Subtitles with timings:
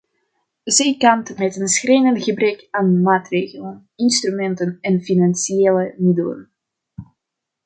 [0.63, 6.51] Zij kampt met een schrijnend gebrek aan maatregelen, instrumenten en financiële middelen.